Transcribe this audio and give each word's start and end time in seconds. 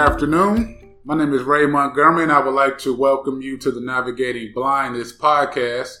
afternoon. 0.00 0.78
My 1.04 1.14
name 1.14 1.34
is 1.34 1.42
Ray 1.42 1.66
Montgomery, 1.66 2.22
and 2.22 2.32
I 2.32 2.40
would 2.40 2.54
like 2.54 2.78
to 2.78 2.96
welcome 2.96 3.42
you 3.42 3.58
to 3.58 3.70
the 3.70 3.82
Navigating 3.82 4.50
Blindness 4.54 5.14
podcast. 5.14 5.94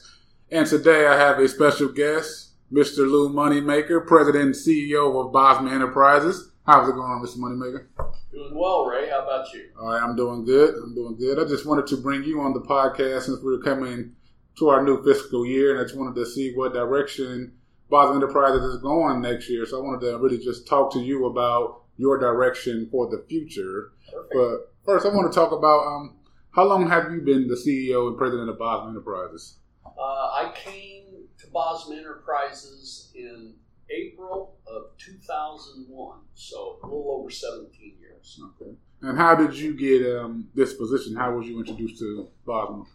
And 0.50 0.66
today 0.66 1.06
I 1.06 1.18
have 1.18 1.38
a 1.38 1.46
special 1.46 1.88
guest, 1.88 2.52
Mr. 2.72 3.00
Lou 3.00 3.28
Moneymaker, 3.28 4.06
President 4.06 4.42
and 4.42 4.54
CEO 4.54 5.20
of 5.20 5.34
Bosma 5.34 5.70
Enterprises. 5.70 6.50
How's 6.66 6.88
it 6.88 6.94
going, 6.94 7.22
Mr. 7.22 7.36
Moneymaker? 7.36 7.88
Doing 8.32 8.54
well, 8.54 8.86
Ray. 8.86 9.10
How 9.10 9.22
about 9.22 9.52
you? 9.52 9.68
All 9.78 9.88
right, 9.88 10.02
I'm 10.02 10.16
doing 10.16 10.46
good. 10.46 10.76
I'm 10.82 10.94
doing 10.94 11.18
good. 11.18 11.38
I 11.38 11.46
just 11.46 11.66
wanted 11.66 11.86
to 11.88 11.98
bring 11.98 12.24
you 12.24 12.40
on 12.40 12.54
the 12.54 12.62
podcast 12.62 13.24
since 13.24 13.42
we're 13.42 13.60
coming 13.60 14.14
to 14.58 14.68
our 14.70 14.82
new 14.82 15.04
fiscal 15.04 15.44
year, 15.44 15.72
and 15.72 15.80
I 15.80 15.82
just 15.82 15.98
wanted 15.98 16.18
to 16.18 16.24
see 16.24 16.54
what 16.54 16.72
direction 16.72 17.52
Bosma 17.92 18.14
Enterprises 18.14 18.64
is 18.64 18.80
going 18.80 19.20
next 19.20 19.50
year. 19.50 19.66
So 19.66 19.78
I 19.78 19.82
wanted 19.82 20.06
to 20.06 20.16
really 20.16 20.38
just 20.38 20.66
talk 20.66 20.90
to 20.94 21.00
you 21.00 21.26
about 21.26 21.82
your 22.00 22.18
direction 22.18 22.88
for 22.90 23.08
the 23.08 23.24
future. 23.28 23.92
Perfect. 24.10 24.34
But 24.34 24.74
first, 24.84 25.06
I 25.06 25.10
want 25.10 25.30
to 25.30 25.34
talk 25.34 25.52
about 25.52 25.86
um, 25.86 26.16
how 26.52 26.64
long 26.64 26.88
have 26.88 27.12
you 27.12 27.20
been 27.20 27.46
the 27.46 27.54
CEO 27.54 28.08
and 28.08 28.16
president 28.16 28.48
of 28.48 28.58
Bosma 28.58 28.88
Enterprises? 28.88 29.58
Uh, 29.84 29.90
I 30.00 30.52
came 30.56 31.26
to 31.38 31.46
Bosma 31.48 31.98
Enterprises 31.98 33.12
in 33.14 33.54
April 33.90 34.56
of 34.66 34.96
2001, 34.98 36.18
so 36.34 36.78
a 36.82 36.86
little 36.86 37.18
over 37.20 37.30
17 37.30 37.96
years. 38.00 38.40
Okay. 38.60 38.72
And 39.02 39.18
how 39.18 39.34
did 39.34 39.56
you 39.56 39.74
get 39.74 40.16
um, 40.16 40.48
this 40.54 40.74
position? 40.74 41.16
How 41.16 41.34
was 41.36 41.46
you 41.46 41.58
introduced 41.58 41.98
to 41.98 42.28
Bosma? 42.46 42.86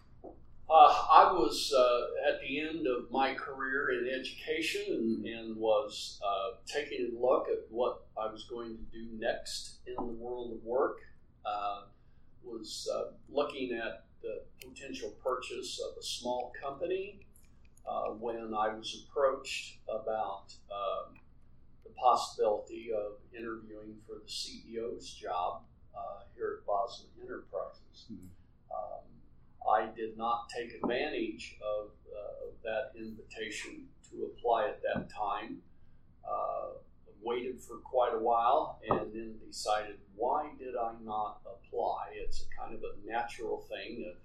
Uh, 0.67 0.73
I 1.11 1.31
was 1.31 1.71
uh, 1.77 2.29
at 2.29 2.41
the 2.41 2.59
end 2.59 2.87
of 2.87 3.11
my 3.11 3.35
career 3.35 3.91
in 3.91 4.09
education 4.09 4.81
and, 4.89 5.25
and 5.25 5.55
was 5.55 6.19
uh, 6.25 6.57
taking 6.65 7.11
a 7.15 7.21
look 7.21 7.47
at 7.49 7.59
what 7.69 8.05
I 8.17 8.31
was 8.31 8.45
going 8.49 8.75
to 8.75 8.83
do 8.91 9.07
next 9.19 9.79
in 9.85 9.93
the 9.95 10.01
world 10.01 10.53
of 10.53 10.63
work. 10.63 10.97
Uh, 11.45 11.83
was 12.43 12.89
uh, 12.93 13.11
looking 13.29 13.73
at 13.73 14.05
the 14.23 14.43
potential 14.63 15.13
purchase 15.23 15.79
of 15.79 15.97
a 15.97 16.03
small 16.03 16.51
company 16.59 17.19
uh, 17.87 18.09
when 18.09 18.53
I 18.57 18.73
was 18.73 19.05
approached 19.07 19.77
about 19.87 20.53
um, 20.71 21.15
the 21.83 21.91
possibility 21.91 22.89
of 22.91 23.13
interviewing 23.37 23.97
for 24.07 24.15
the 24.15 24.31
CEO's 24.31 25.13
job 25.13 25.61
uh, 25.95 26.23
here 26.35 26.59
at 26.59 26.67
Bosma 26.67 27.05
Enterprises. 27.21 28.05
Mhm. 28.11 28.29
Um, 28.71 29.03
I 29.69 29.87
did 29.95 30.17
not 30.17 30.49
take 30.55 30.73
advantage 30.73 31.57
of, 31.61 31.91
uh, 32.11 32.47
of 32.47 32.53
that 32.63 32.91
invitation 32.97 33.87
to 34.09 34.31
apply 34.31 34.67
at 34.67 34.81
that 34.83 35.09
time. 35.09 35.61
Uh, 36.27 36.77
waited 37.21 37.59
for 37.59 37.77
quite 37.77 38.13
a 38.13 38.19
while 38.19 38.79
and 38.87 39.11
then 39.11 39.35
decided, 39.47 39.97
why 40.15 40.51
did 40.59 40.75
I 40.75 40.93
not 41.03 41.41
apply? 41.45 42.13
It's 42.13 42.45
a 42.45 42.61
kind 42.61 42.75
of 42.75 42.81
a 42.81 43.09
natural 43.09 43.65
thing 43.67 44.03
that 44.03 44.15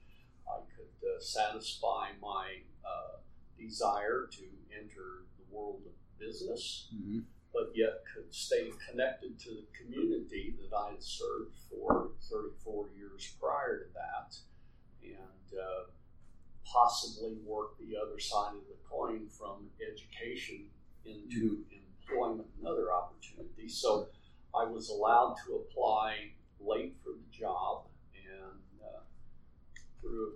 I 0.47 0.59
could 0.77 1.09
uh, 1.09 1.19
satisfy 1.19 2.09
my 2.21 2.59
uh, 2.85 3.17
desire 3.59 4.29
to 4.33 4.45
enter 4.79 5.25
the 5.39 5.55
world 5.55 5.81
of 5.87 5.93
business 6.19 6.89
Mm-hmm. 6.95 7.21
but 7.53 7.73
yet 7.75 8.03
could 8.15 8.33
stay 8.35 8.71
connected 8.89 9.39
to 9.41 9.51
the 9.51 9.67
community 9.79 10.55
that 10.61 10.77
I 10.77 10.91
had 10.91 11.03
served 11.03 11.59
for 11.69 12.11
34 12.31 12.91
years 12.97 13.35
prior 13.41 13.79
to 13.79 13.85
that, 13.95 14.37
and 15.05 15.59
uh, 15.59 15.91
possibly 16.65 17.37
work 17.45 17.79
the 17.79 17.97
other 17.97 18.19
side 18.19 18.55
of 18.55 18.67
the 18.69 18.77
coin 18.89 19.27
from 19.29 19.69
education 19.81 20.67
into 21.05 21.65
employment 21.71 22.49
and 22.59 22.67
other 22.67 22.93
opportunities. 22.93 23.77
So 23.77 24.09
I 24.55 24.65
was 24.65 24.91
allowed 24.91 25.37
to 25.47 25.57
apply 25.57 26.33
late 26.61 26.97
for 27.03 27.11
the 27.11 27.37
job, 27.37 27.87
and 28.15 28.61
uh, 28.83 29.01
through 30.01 30.35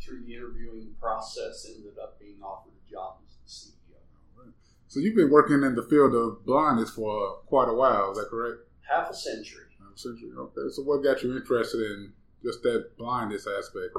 through 0.00 0.24
the 0.26 0.34
interviewing 0.34 0.94
process, 1.00 1.66
ended 1.74 1.98
up 2.02 2.20
being 2.20 2.36
offered 2.42 2.72
a 2.86 2.90
job 2.90 3.16
as 3.26 3.36
the 3.36 3.70
CEO. 3.70 4.52
So 4.86 5.00
you've 5.00 5.16
been 5.16 5.30
working 5.30 5.62
in 5.62 5.74
the 5.74 5.82
field 5.82 6.14
of 6.14 6.44
blindness 6.44 6.90
for 6.90 7.38
quite 7.46 7.68
a 7.68 7.74
while. 7.74 8.12
Is 8.12 8.18
that 8.18 8.28
correct? 8.28 8.60
Half 8.88 9.10
a 9.10 9.14
century. 9.14 9.64
Um, 9.80 9.96
Century. 9.96 10.30
Okay. 10.36 10.70
So 10.70 10.82
what 10.82 11.02
got 11.02 11.22
you 11.22 11.36
interested 11.36 11.80
in 11.80 12.12
just 12.44 12.62
that 12.62 12.96
blindness 12.98 13.46
aspect? 13.46 13.96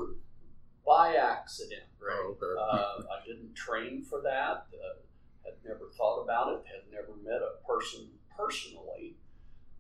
by 0.86 1.16
accident, 1.16 1.84
right? 2.00 2.16
Oh, 2.22 2.38
okay. 2.38 2.62
uh, 2.62 3.04
I 3.12 3.26
didn't 3.26 3.56
train 3.56 4.04
for 4.04 4.22
that. 4.22 4.68
Uh, 4.72 5.02
had 5.44 5.56
never 5.66 5.90
thought 5.98 6.22
about 6.22 6.54
it. 6.54 6.64
Had 6.66 6.92
never 6.92 7.18
met 7.24 7.42
a 7.42 7.66
person 7.68 8.08
personally. 8.38 9.16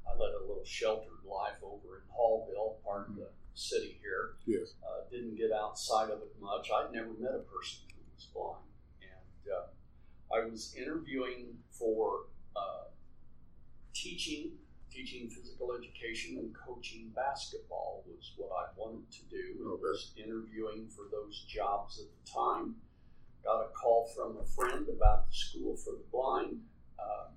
I 0.08 0.18
led 0.18 0.34
a 0.34 0.42
little 0.42 0.66
sheltered 0.66 1.24
life 1.24 1.62
over 1.62 1.98
in 1.98 2.04
Haughville, 2.12 2.84
part 2.84 3.10
of 3.10 3.16
the 3.16 3.30
city 3.54 4.00
here. 4.02 4.34
Yes. 4.46 4.74
Uh, 4.84 5.08
didn't 5.12 5.36
get 5.36 5.52
outside 5.52 6.10
of 6.10 6.20
it 6.20 6.34
much. 6.42 6.70
I'd 6.74 6.92
never 6.92 7.14
met 7.20 7.34
a 7.36 7.46
person 7.46 7.80
who 7.94 8.02
was 8.16 8.26
blind, 8.34 8.66
and 9.02 9.54
uh, 9.54 10.36
I 10.36 10.50
was 10.50 10.76
interviewing 10.78 11.58
for 11.72 12.26
uh, 12.56 12.90
teaching, 13.94 14.52
teaching 14.96 15.30
physical 15.30 15.76
education 15.76 16.38
and 16.38 16.56
coaching 16.56 17.12
basketball 17.16 18.04
was 18.08 18.32
what 18.38 18.50
I 18.56 18.72
wanted 18.80 19.12
to 19.12 19.24
do. 19.30 19.68
I 19.68 19.72
Okay. 19.74 19.82
was 19.82 20.12
interviewing 20.16 20.88
for 20.88 21.06
those 21.12 21.44
jobs 21.50 22.00
at 22.00 22.08
the 22.08 22.32
time. 22.32 22.76
Got 23.44 23.66
a 23.66 23.70
call 23.70 24.06
from 24.16 24.38
a 24.38 24.46
friend 24.46 24.88
about 24.88 25.28
the 25.30 25.36
School 25.36 25.76
for 25.76 25.92
the 25.92 26.06
Blind. 26.12 26.64
Um, 26.98 27.34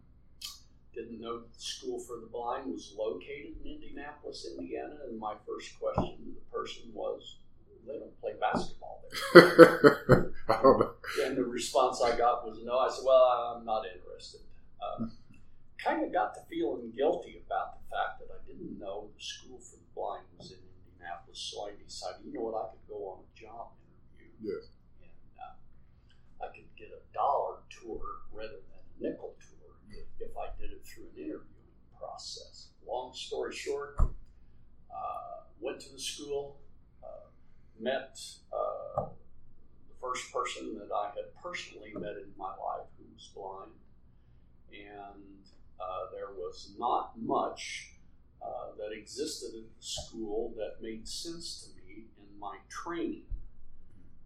didn't 0.94 1.20
know 1.20 1.40
that 1.40 1.52
the 1.52 1.60
School 1.60 1.98
for 1.98 2.20
the 2.20 2.26
Blind 2.26 2.72
was 2.72 2.94
located 2.96 3.56
in 3.62 3.70
Indianapolis, 3.72 4.46
Indiana, 4.56 4.96
and 5.08 5.18
my 5.18 5.34
first 5.46 5.78
question 5.80 6.16
to 6.16 6.24
the 6.32 6.46
person 6.56 6.94
was, 6.94 7.38
"They 7.86 7.98
don't 7.98 8.18
play 8.20 8.34
basketball 8.40 9.02
there." 9.10 10.32
I 10.48 10.62
don't 10.62 10.78
know. 10.80 10.92
And 11.24 11.36
the 11.36 11.44
response 11.44 12.00
I 12.00 12.16
got 12.16 12.46
was 12.46 12.58
no. 12.64 12.78
I 12.78 12.88
said, 12.88 13.04
well, 13.04 13.54
I'm 13.56 13.64
not 13.66 13.84
interested. 13.84 14.40
Uh, 14.80 15.06
kind 15.82 16.04
of 16.04 16.12
got 16.12 16.34
to 16.34 16.40
feeling 16.50 16.92
guilty 16.96 17.42
about 17.46 17.78
the 17.78 17.84
fact 17.90 18.20
that 18.20 18.28
I 18.34 18.38
didn't 18.46 18.78
know 18.78 19.08
the 19.16 19.22
School 19.22 19.58
for 19.58 19.76
the 19.76 19.88
Blind 19.94 20.24
was 20.36 20.50
in 20.50 20.58
Indianapolis. 20.58 21.38
So 21.38 21.68
I 21.68 21.72
decided, 21.78 22.26
you 22.26 22.34
know 22.34 22.50
what, 22.50 22.58
I 22.58 22.70
could 22.74 22.86
go 22.88 23.14
on 23.14 23.18
a 23.22 23.30
job 23.38 23.72
interview 24.18 24.58
Yes. 24.58 24.70
and 25.02 25.34
uh, 25.38 26.44
I 26.44 26.48
could 26.54 26.68
get 26.76 26.90
a 26.90 27.02
dollar 27.14 27.62
tour 27.70 28.26
rather 28.32 28.58
than 28.62 28.78
a 28.78 29.02
nickel 29.02 29.34
tour 29.38 29.58
if 30.20 30.36
I 30.36 30.50
did 30.60 30.70
it 30.72 30.84
through 30.84 31.04
an 31.14 31.16
interviewing 31.16 31.74
process. 31.98 32.68
Long 32.86 33.14
story 33.14 33.54
short, 33.54 33.96
uh, 34.90 35.46
went 35.60 35.80
to 35.80 35.92
the 35.92 35.98
school, 36.00 36.58
uh, 37.02 37.30
met 37.78 38.18
uh, 38.52 39.02
the 39.06 39.94
first 40.00 40.32
person 40.32 40.78
that 40.78 40.92
I 40.94 41.06
had 41.14 41.34
personally 41.42 41.92
met 41.94 42.16
in 42.16 42.32
my 42.36 42.50
life 42.50 42.86
who 42.98 43.04
was 43.14 43.30
blind, 43.34 43.72
and 44.72 45.44
uh, 45.80 46.10
there 46.12 46.32
was 46.36 46.72
not 46.78 47.12
much 47.20 47.92
uh, 48.42 48.72
that 48.78 48.96
existed 48.96 49.50
at 49.54 49.64
the 49.78 49.84
school 49.84 50.54
that 50.56 50.82
made 50.82 51.06
sense 51.06 51.66
to 51.66 51.86
me 51.86 52.04
in 52.18 52.38
my 52.38 52.56
training. 52.68 53.24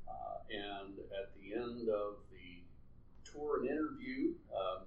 Uh, 0.09 0.39
and 0.51 0.99
at 0.99 1.33
the 1.35 1.55
end 1.55 1.89
of 1.89 2.17
the 2.31 2.63
tour 3.31 3.61
and 3.61 3.69
interview, 3.69 4.33
um, 4.55 4.83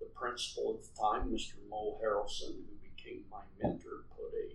the 0.00 0.06
principal 0.06 0.78
at 0.78 0.82
the 0.82 1.00
time, 1.00 1.30
Mr. 1.30 1.54
Mo 1.68 1.98
Harrelson, 2.02 2.54
who 2.54 2.76
became 2.96 3.24
my 3.30 3.42
mentor, 3.62 4.04
put 4.16 4.32
a 4.34 4.54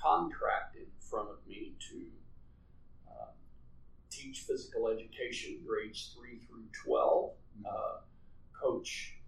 contract 0.00 0.76
in 0.76 0.86
front 0.98 1.28
of 1.28 1.36
me 1.46 1.74
to 1.90 2.06
uh, 3.08 3.26
teach 4.10 4.40
physical 4.40 4.88
education 4.88 5.58
grades 5.66 6.14
3 6.18 6.38
through 6.38 6.64
12, 6.84 7.30
uh, 7.64 7.70
coach 8.52 9.19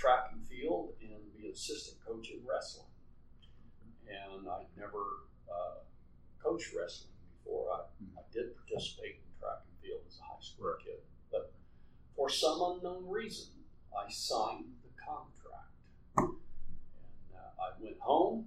track 0.00 0.30
and 0.32 0.40
field, 0.46 0.94
and 1.02 1.20
be 1.36 1.46
an 1.46 1.52
assistant 1.52 1.98
coach 2.06 2.30
in 2.30 2.40
wrestling. 2.48 2.86
And 4.08 4.48
I'd 4.48 4.66
never 4.78 5.28
uh, 5.46 5.84
coached 6.42 6.72
wrestling 6.74 7.12
before. 7.44 7.68
I, 7.72 7.80
I 8.18 8.22
did 8.32 8.56
participate 8.56 9.20
in 9.20 9.28
track 9.38 9.60
and 9.68 9.76
field 9.84 10.00
as 10.08 10.18
a 10.18 10.22
high 10.24 10.40
school 10.40 10.68
Right. 10.72 10.80
kid, 10.84 11.00
but 11.30 11.52
for 12.16 12.28
some 12.30 12.58
unknown 12.62 13.06
reason, 13.08 13.48
I 13.92 14.10
signed 14.10 14.72
the 14.82 14.90
contract. 14.96 15.68
And 16.16 17.36
uh, 17.36 17.62
I 17.62 17.70
went 17.82 18.00
home, 18.00 18.46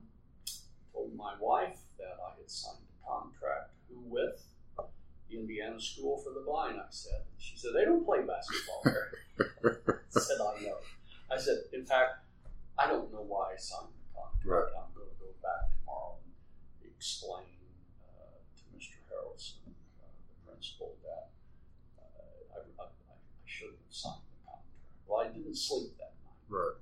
told 0.92 1.16
my 1.16 1.36
wife 1.40 1.78
that 2.00 2.18
I 2.18 2.36
had 2.38 2.50
signed 2.50 2.82
the 2.82 3.08
contract. 3.08 3.70
Who 3.90 4.00
with? 4.10 4.42
The 5.30 5.40
Indiana 5.40 5.80
School 5.80 6.18
for 6.18 6.32
the 6.34 6.42
Blind, 6.46 6.78
I 6.80 6.86
said. 6.90 7.22
She 7.38 7.58
said, 7.58 7.72
They 7.76 7.86
don't 7.86 8.06
play 8.06 8.20
basketball 8.22 8.82
there. 8.86 10.04
I 10.16 10.20
said, 10.20 10.38
I 10.42 10.62
know. 10.62 10.78
I 11.32 11.38
said, 11.40 11.58
In 11.74 11.86
fact, 11.86 12.22
I 12.78 12.86
don't 12.88 13.12
know 13.12 13.26
why 13.26 13.54
I 13.54 13.58
signed 13.58 13.90
the 13.98 14.14
contract. 14.14 14.46
Right. 14.46 14.70
I'm 14.78 14.94
going 14.94 15.10
to 15.10 15.18
go 15.18 15.34
back 15.42 15.74
tomorrow 15.74 16.18
and 16.22 16.92
explain 16.96 17.50
uh, 18.06 18.38
to 18.38 18.62
Mr. 18.78 19.02
Harrelson, 19.10 19.74
uh, 19.74 20.06
the 20.30 20.52
principal, 20.52 20.94
that 21.02 21.34
uh, 21.98 22.54
I, 22.54 22.84
I, 22.84 22.86
I 22.86 23.16
shouldn't 23.46 23.82
have 23.82 23.96
signed 23.96 24.22
the 24.22 24.38
contract. 24.46 24.70
Well, 25.08 25.26
I 25.26 25.34
didn't 25.34 25.58
sleep 25.58 25.98
that 25.98 26.14
night 26.22 26.46
Right. 26.50 26.78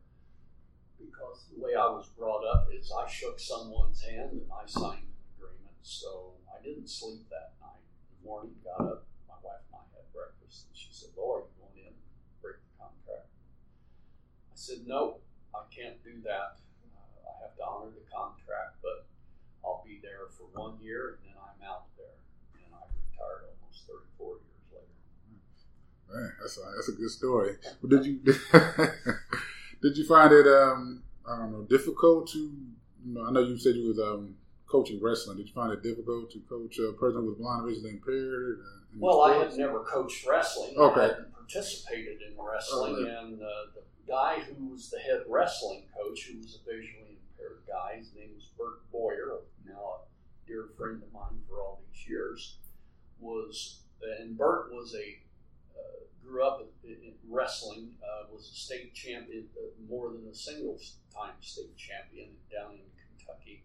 because 1.00 1.46
the 1.56 1.64
way 1.64 1.72
I 1.76 1.88
was 1.88 2.10
brought 2.18 2.44
up 2.44 2.68
is 2.76 2.92
I 2.92 3.08
shook 3.32 3.40
someone's 3.40 4.02
hand 4.04 4.32
and 4.32 4.46
I 4.52 4.68
signed 4.68 5.08
an 5.08 5.16
agreement. 5.38 5.80
So 5.84 6.36
I 6.52 6.62
didn't 6.64 6.90
sleep 6.90 7.30
that 7.30 7.56
night. 7.62 7.80
The 8.12 8.28
morning, 8.28 8.52
got 8.64 8.82
up, 8.84 9.08
my 9.28 9.40
wife 9.44 9.64
and 9.72 9.80
I 9.80 9.84
had 9.96 10.06
breakfast, 10.12 10.68
and 10.68 10.76
she 10.76 10.92
said, 10.92 11.10
"Well, 11.16 11.40
are 11.40 11.44
you 11.48 11.56
going 11.56 11.88
in 11.88 11.96
break 12.42 12.60
the 12.60 12.74
contract?" 12.76 13.32
I 14.52 14.56
said, 14.56 14.86
"No, 14.86 15.24
I 15.56 15.64
can't 15.72 16.04
do 16.04 16.22
that. 16.28 16.60
Uh, 16.92 17.24
I 17.24 17.34
have 17.48 17.56
to 17.56 17.64
honor 17.64 17.92
the 17.96 18.04
contract, 18.12 18.84
but 18.84 19.08
I'll 19.64 19.84
be 19.86 20.00
there 20.04 20.28
for 20.36 20.52
one 20.52 20.76
year, 20.82 21.16
and 21.16 21.32
then 21.32 21.38
I'm 21.40 21.62
out 21.64 21.88
there." 21.96 22.20
And 22.60 22.76
I 22.76 22.84
retired 22.92 23.48
almost 23.48 23.88
34 23.88 24.44
years 24.44 24.68
later. 24.76 24.96
Man, 26.12 26.34
that's 26.40 26.58
a, 26.60 26.64
that's 26.76 26.90
a 26.90 27.00
good 27.00 27.12
story. 27.12 27.56
But 27.80 27.90
did 27.96 28.06
you 28.06 28.20
did 29.82 29.98
you 29.98 30.06
find 30.06 30.32
it 30.34 30.48
um 30.48 31.04
I 31.26 31.38
don't 31.38 31.52
know 31.52 31.64
difficult 31.64 32.28
to 32.34 32.71
I 33.28 33.32
know 33.32 33.42
you 33.42 33.58
said 33.58 33.76
you 33.76 33.88
was 33.90 34.00
um 34.00 34.36
coaching 34.68 35.00
wrestling. 35.02 35.38
Did 35.38 35.48
you 35.48 35.54
find 35.54 35.74
it 35.74 35.84
difficult 35.84 36.32
to 36.32 36.40
coach 36.48 36.80
a 36.80 36.94
person 36.94 37.26
with 37.28 37.38
blind 37.38 37.64
or 37.66 37.70
visually 37.70 37.92
impaired? 37.92 38.60
Uh, 38.64 38.98
Well, 39.00 39.22
I 39.22 39.36
had 39.36 39.54
never 39.58 39.80
coached 39.82 40.26
wrestling. 40.28 40.78
Okay. 40.78 41.02
I 41.02 41.08
hadn't 41.08 41.34
participated 41.34 42.22
in 42.22 42.38
wrestling, 42.42 42.96
and 43.08 43.42
uh, 43.42 43.48
the 43.76 43.82
guy 44.08 44.40
who 44.40 44.68
was 44.70 44.90
the 44.90 45.00
head 45.00 45.24
wrestling 45.28 45.84
coach, 45.98 46.24
who 46.32 46.38
was 46.38 46.56
a 46.62 46.70
visually 46.70 47.18
impaired 47.34 47.64
guy, 47.68 47.98
his 47.98 48.14
name 48.16 48.32
was 48.36 48.46
Bert 48.58 48.90
Boyer, 48.92 49.40
now 49.66 49.96
a 50.04 50.48
dear 50.48 50.70
friend 50.78 51.02
of 51.04 51.12
mine 51.14 51.40
for 51.50 51.60
all 51.62 51.82
these 51.92 52.08
years, 52.08 52.58
was 53.20 53.80
and 54.20 54.38
Bert 54.38 54.72
was 54.72 54.96
a 54.96 55.20
grew 56.32 56.46
up 56.48 56.64
in, 56.84 56.92
in 56.92 57.14
wrestling, 57.30 57.92
uh, 58.02 58.28
was 58.32 58.50
a 58.50 58.56
state 58.56 58.94
champion, 58.94 59.46
uh, 59.58 59.68
more 59.90 60.10
than 60.12 60.26
a 60.32 60.36
single 60.36 60.80
time 61.14 61.34
state 61.42 61.76
champion 61.78 62.30
down 62.52 62.72
in 62.74 62.88
Kentucky. 63.18 63.64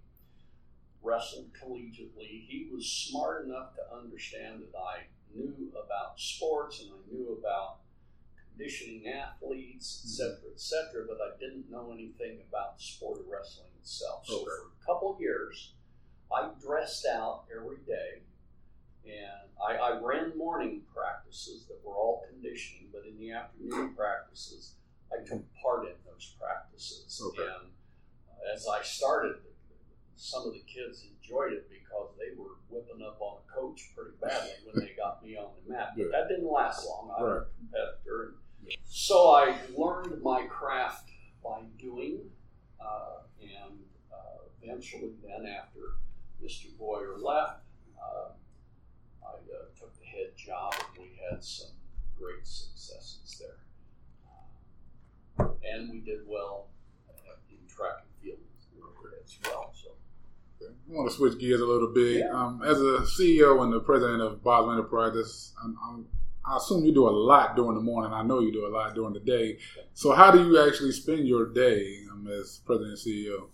Wrestled 1.02 1.46
collegiately. 1.62 2.46
He 2.48 2.68
was 2.72 2.86
smart 2.90 3.46
enough 3.46 3.74
to 3.76 3.96
understand 3.96 4.62
that 4.62 4.76
I 4.76 5.04
knew 5.32 5.72
about 5.72 6.18
sports 6.18 6.80
and 6.80 6.90
I 6.90 7.14
knew 7.14 7.38
about 7.38 7.76
conditioning 8.50 9.06
athletes, 9.06 10.02
et 10.04 10.08
cetera, 10.08 10.50
et 10.52 10.60
cetera, 10.60 11.04
but 11.06 11.18
I 11.20 11.38
didn't 11.38 11.70
know 11.70 11.92
anything 11.92 12.38
about 12.48 12.78
the 12.78 12.82
sport 12.82 13.20
of 13.20 13.26
wrestling 13.28 13.68
itself. 13.80 14.26
So 14.26 14.36
Okay. 14.36 14.44
for 14.44 14.72
a 14.82 14.84
couple 14.84 15.16
years, 15.20 15.74
I 16.34 16.50
dressed 16.60 17.06
out 17.06 17.44
every 17.54 17.78
day 17.86 18.22
and 19.04 19.48
I, 19.64 19.76
I 19.76 20.00
ran 20.00 20.36
morning 20.36 20.82
practices 21.26 21.66
that 21.68 21.78
were 21.84 21.94
all 21.94 22.24
conditioning, 22.30 22.88
but 22.92 23.02
in 23.08 23.18
the 23.18 23.32
afternoon 23.32 23.94
practices, 23.94 24.74
I 25.12 25.24
took 25.26 25.42
part 25.62 25.86
in 25.86 25.94
those 26.06 26.34
practices. 26.40 27.20
Okay. 27.26 27.42
And 27.42 27.70
uh, 28.30 28.54
as 28.54 28.66
I 28.68 28.82
started, 28.82 29.36
some 30.16 30.46
of 30.46 30.52
the 30.54 30.60
kids 30.66 31.04
enjoyed 31.04 31.52
it 31.52 31.68
because 31.68 32.10
they 32.18 32.36
were 32.38 32.56
whipping 32.68 33.04
up 33.04 33.18
on 33.20 33.38
a 33.38 33.52
coach 33.52 33.90
pretty 33.94 34.16
badly 34.20 34.52
when 34.64 34.84
they 34.84 34.92
got 34.96 35.22
me 35.24 35.36
on 35.36 35.48
the 35.66 35.72
mat. 35.72 35.90
But 35.96 36.10
that 36.12 36.28
didn't 36.28 36.50
last 36.50 36.86
long. 36.86 37.10
I 37.16 37.22
was 37.22 37.30
Right. 37.32 37.42
a 37.42 37.58
competitor. 37.58 38.34
And 38.62 38.72
so 38.84 39.30
I 39.30 39.56
learned 39.76 40.22
my 40.22 40.46
craft 40.46 41.10
by 41.44 41.62
doing, 41.78 42.30
uh, 42.80 43.22
and 43.40 43.78
uh, 44.12 44.42
eventually, 44.62 45.12
then 45.22 45.46
after 45.46 45.98
Mr. 46.42 46.76
Boyer 46.78 47.18
left, 47.18 47.62
uh, 48.00 48.30
I 49.24 49.28
uh, 49.34 49.64
took 49.78 49.94
the 50.00 50.06
head 50.06 50.36
job, 50.36 50.74
had 51.30 51.42
some 51.42 51.70
great 52.18 52.46
successes 52.46 53.40
there. 53.40 54.26
Uh, 55.38 55.50
and 55.72 55.90
we 55.90 56.00
did 56.00 56.20
well 56.26 56.68
in 57.50 57.58
track 57.68 58.02
and 58.02 58.22
field 58.22 58.38
as 59.26 59.38
well. 59.44 59.72
So. 59.74 59.90
I 60.68 60.94
want 60.94 61.10
to 61.10 61.16
switch 61.16 61.38
gears 61.38 61.60
a 61.60 61.66
little 61.66 61.92
bit. 61.92 62.18
Yeah. 62.18 62.30
Um, 62.32 62.62
as 62.64 62.80
a 62.80 63.00
CEO 63.00 63.62
and 63.62 63.72
the 63.72 63.80
president 63.80 64.22
of 64.22 64.42
Bosma 64.42 64.72
Enterprises, 64.72 65.52
I'm, 65.62 65.76
I'm, 65.84 66.06
I 66.46 66.56
assume 66.56 66.84
you 66.84 66.94
do 66.94 67.08
a 67.08 67.10
lot 67.10 67.56
during 67.56 67.74
the 67.74 67.80
morning. 67.80 68.12
I 68.12 68.22
know 68.22 68.40
you 68.40 68.52
do 68.52 68.66
a 68.66 68.72
lot 68.72 68.94
during 68.94 69.12
the 69.12 69.20
day. 69.20 69.58
So, 69.94 70.12
how 70.12 70.30
do 70.30 70.44
you 70.44 70.66
actually 70.66 70.92
spend 70.92 71.26
your 71.26 71.52
day 71.52 71.98
um, 72.10 72.28
as 72.28 72.60
president 72.64 72.98
and 73.04 73.14
CEO? 73.14 73.48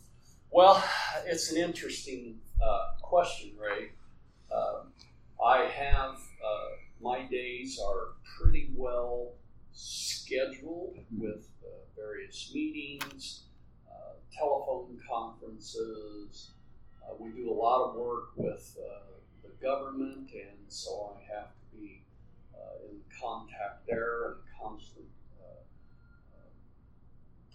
Well, 0.50 0.84
it's 1.26 1.50
an 1.50 1.56
interesting 1.56 2.38
uh, 2.62 3.00
question, 3.00 3.52
Ray. 3.58 3.92
Um, 4.54 4.92
I 5.42 5.64
have 5.64 6.18
my 7.02 7.22
days 7.22 7.80
are 7.84 8.12
pretty 8.38 8.70
well 8.76 9.32
scheduled 9.72 10.98
with 11.18 11.48
uh, 11.64 11.68
various 11.96 12.52
meetings, 12.54 13.42
uh, 13.90 14.14
telephone 14.36 14.98
conferences. 15.10 16.52
Uh, 17.02 17.14
we 17.18 17.30
do 17.30 17.50
a 17.50 17.52
lot 17.52 17.88
of 17.88 17.96
work 17.96 18.30
with 18.36 18.76
uh, 18.80 19.14
the 19.42 19.50
government, 19.64 20.30
and 20.32 20.58
so 20.68 21.16
I 21.16 21.34
have 21.34 21.48
to 21.48 21.76
be 21.76 22.02
uh, 22.54 22.88
in 22.88 23.00
contact 23.20 23.86
there 23.88 24.26
and 24.26 24.36
constant 24.60 25.06
uh, 25.42 25.62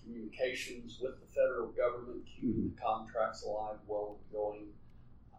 communications 0.04 1.00
with 1.02 1.14
the 1.22 1.28
federal 1.34 1.68
government, 1.68 2.26
keeping 2.26 2.74
the 2.76 2.82
contracts 2.82 3.44
alive, 3.44 3.78
well 3.88 4.18
going. 4.32 4.68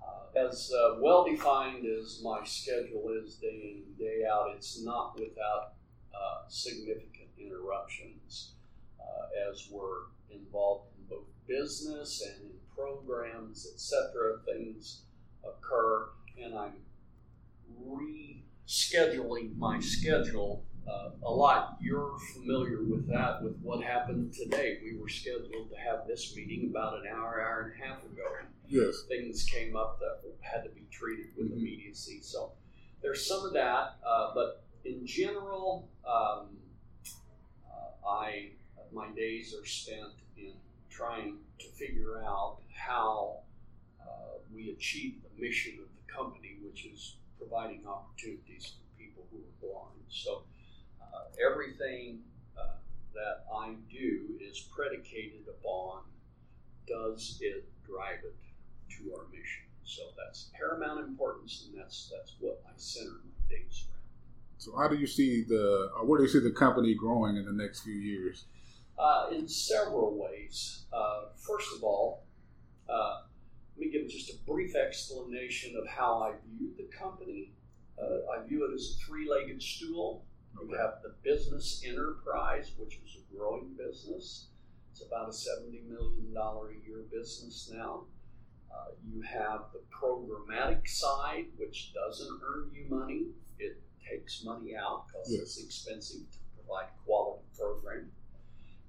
Uh, 0.09 0.39
as 0.39 0.73
uh, 0.73 0.97
well 1.01 1.25
defined 1.25 1.85
as 1.87 2.21
my 2.23 2.45
schedule 2.45 3.11
is 3.23 3.35
day 3.35 3.75
in 3.77 3.83
and 3.87 3.99
day 3.99 4.23
out, 4.31 4.51
it's 4.55 4.83
not 4.83 5.19
without 5.19 5.73
uh, 6.15 6.43
significant 6.49 7.29
interruptions 7.39 8.53
uh, 9.01 9.51
as 9.51 9.69
we're 9.71 10.07
involved 10.31 10.87
in 10.99 11.05
both 11.17 11.27
business 11.47 12.23
and 12.27 12.51
in 12.51 12.57
programs, 12.75 13.67
etc. 13.73 14.39
Things 14.47 15.03
occur, 15.45 16.09
and 16.43 16.55
I'm 16.55 16.75
rescheduling 17.87 19.57
my 19.57 19.81
schedule 19.81 20.65
uh, 20.89 21.11
a 21.23 21.31
lot. 21.31 21.77
You're 21.81 22.19
familiar 22.35 22.83
with 22.83 23.07
that, 23.09 23.43
with 23.43 23.57
what 23.63 23.83
happened 23.83 24.33
today. 24.33 24.79
We 24.83 24.99
were 24.99 25.09
scheduled 25.09 25.71
to 25.71 25.77
have 25.77 26.07
this 26.07 26.35
meeting 26.37 26.71
about 26.71 27.01
an 27.01 27.07
hour, 27.07 27.41
hour 27.41 27.73
and 27.73 27.83
a 27.83 27.87
half 27.87 28.05
ago. 28.05 28.25
Yes. 28.69 29.05
Things 29.09 29.45
came 29.45 29.77
up 29.77 29.99
that 30.01 30.21
had 30.41 30.63
to 30.65 30.71
be 30.71 30.87
treated 30.91 31.37
with 31.37 31.51
Mhm. 31.51 31.59
immediacy. 31.59 32.21
So 32.21 32.53
there's 33.01 33.27
some 33.27 33.45
of 33.45 33.53
that, 33.55 33.99
uh, 34.05 34.35
but 34.35 34.65
in 34.85 35.07
general, 35.07 35.89
um, 36.05 36.59
uh, 37.67 38.07
I 38.07 38.53
my 38.91 39.11
days 39.11 39.55
are 39.55 39.67
spent 39.67 40.15
in 40.39 40.55
trying 40.89 41.45
to 41.59 41.67
figure 41.67 42.23
out 42.25 42.63
how 42.73 43.43
uh, 44.01 44.39
we 44.51 44.71
achieve 44.71 45.23
the 45.23 45.41
mission 45.41 45.79
of 45.79 45.89
the 45.95 46.13
company, 46.13 46.57
which 46.63 46.87
is 46.87 47.17
providing 47.39 47.87
opportunities 47.87 48.73
for 48.77 48.99
people 48.99 49.27
who 49.31 49.39
are 49.39 49.61
blind. 49.61 50.01
So 50.09 50.45
everything 51.45 52.21
uh, 52.59 52.77
that 53.15 53.45
I 53.55 53.75
do 53.91 54.39
is 54.41 54.69
predicated 54.75 55.47
upon 55.49 56.03
does 56.87 57.39
it 57.41 57.69
drive 57.87 58.25
it 58.25 58.37
to 58.97 59.15
our 59.15 59.27
mission. 59.31 59.65
So 59.85 60.03
that's 60.17 60.51
paramount 60.55 61.07
importance, 61.07 61.67
and 61.67 61.81
that's 61.81 62.13
that's 62.15 62.37
what 62.41 62.63
I 62.67 62.73
center 62.77 63.21
my 63.25 63.57
days 63.57 63.87
around. 63.89 63.99
So, 64.59 64.77
how 64.77 64.89
do 64.89 64.97
you 64.97 65.07
see 65.07 65.45
the, 65.45 65.91
or 65.97 66.05
where 66.05 66.19
do 66.19 66.25
you 66.25 66.31
see 66.31 66.41
the 66.41 66.51
company 66.51 66.95
growing 66.95 67.37
in 67.37 67.47
the 67.47 67.53
next 67.53 67.81
few 67.81 67.95
years? 67.95 68.45
Uh, 68.99 69.29
in 69.33 69.49
several 69.49 70.19
ways. 70.19 70.85
Uh, 70.93 71.27
first 71.37 71.69
of 71.77 71.85
all, 71.85 72.25
uh, 72.89 73.21
let 73.77 73.87
me 73.87 73.93
give 73.93 74.09
just 74.09 74.31
a 74.31 74.37
brief 74.51 74.75
explanation 74.75 75.77
of 75.81 75.87
how 75.87 76.21
I 76.21 76.33
view 76.49 76.73
the 76.77 76.89
company. 76.95 77.53
Uh, 77.97 78.33
I 78.33 78.45
view 78.47 78.69
it 78.69 78.75
as 78.75 78.97
a 78.97 79.07
three 79.07 79.29
legged 79.31 79.63
stool. 79.63 80.25
You 80.55 80.75
have 80.77 81.03
the 81.03 81.15
business 81.23 81.83
enterprise, 81.87 82.73
which 82.79 83.01
is 83.05 83.17
a 83.17 83.35
growing 83.37 83.75
business. 83.77 84.49
It's 84.91 85.03
about 85.03 85.29
a 85.29 85.33
$70 85.33 85.89
million 85.89 86.35
a 86.37 86.87
year 86.89 87.05
business 87.11 87.71
now. 87.73 88.05
Uh, 88.71 88.91
you 89.07 89.23
have 89.23 89.67
the 89.73 89.81
programmatic 89.95 90.87
side, 90.87 91.47
which 91.57 91.93
doesn't 91.95 92.41
earn 92.47 92.71
you 92.75 92.85
money, 92.89 93.27
it 93.59 93.81
takes 94.09 94.45
money 94.45 94.75
out 94.77 95.07
because 95.07 95.31
Yes. 95.33 95.41
it's 95.43 95.65
expensive 95.65 96.31
to 96.31 96.39
provide 96.57 96.89
quality 97.05 97.45
programming. 97.57 98.11